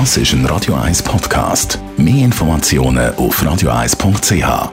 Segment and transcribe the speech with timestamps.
[0.00, 1.78] Das ist ein Radio 1 Podcast.
[1.96, 4.72] Mehr Informationen auf radio1.ch.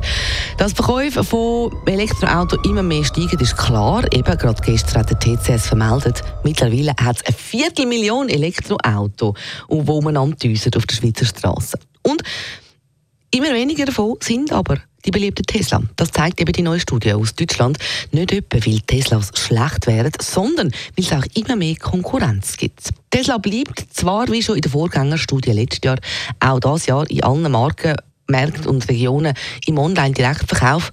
[0.58, 4.06] Dass Verkäufe von Elektroautos immer mehr steigen, ist klar.
[4.14, 9.36] Eben gerade gestern hat der TCS vermeldet, mittlerweile hat es eine Viertelmillion Elektroautos,
[9.70, 11.78] die man auf der Schweizer Straße.
[12.02, 12.24] Und
[13.32, 15.82] immer weniger davon sind aber die beliebten Tesla.
[15.96, 17.78] Das zeigt eben die neue Studie aus Deutschland.
[18.12, 22.90] Nicht etwa, weil Teslas schlecht wären, sondern weil es auch immer mehr Konkurrenz gibt.
[23.10, 25.98] Tesla bleibt zwar, wie schon in der Vorgängerstudie letztes Jahr,
[26.40, 27.96] auch dieses Jahr in allen Marken,
[28.28, 29.34] Märkten und Regionen
[29.66, 30.92] im Online-Direktverkauf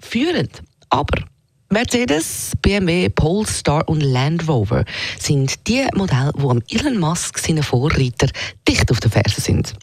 [0.00, 0.62] führend.
[0.88, 1.24] Aber
[1.70, 4.84] Mercedes, BMW, Polestar und Land Rover
[5.18, 8.28] sind die Modelle, die am Elon Musk seinen Vorreiter
[8.68, 9.74] dicht auf der Ferse sind.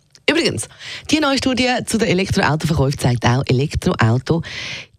[0.41, 0.69] Übrigens,
[1.11, 4.41] die neue Studie zu den Elektroautoverkäufen zeigt auch, Elektroauto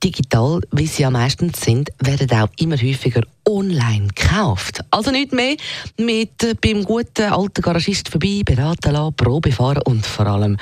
[0.00, 4.84] digital, wie sie ja meistens sind, werden auch immer häufiger online gekauft.
[4.92, 5.56] Also nicht mehr
[5.98, 10.58] mit äh, beim guten alten Garagist vorbei beraten lassen, Probe fahren und vor allem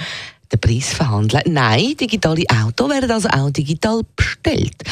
[0.51, 1.43] den Preis verhandeln.
[1.53, 4.83] Nein, digitale Autos werden also auch digital bestellt.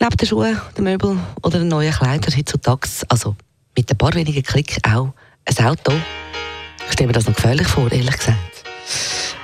[0.00, 3.36] Neben den Schuhen, den Möbeln oder den neuen Kleidern heutzutage, also
[3.74, 5.14] mit ein paar wenigen Klicks auch
[5.46, 5.92] ein Auto.
[6.86, 8.51] Ich stelle mir das noch gefährlich vor, ehrlich gesagt.